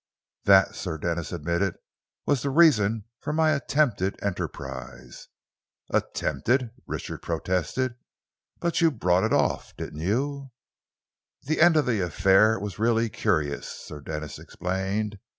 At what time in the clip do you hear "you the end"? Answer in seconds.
10.01-11.77